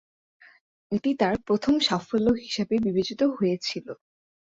[0.91, 3.87] এটি তার প্রথম সাফল্য হিসাবে বিবেচিত হয়েছিল।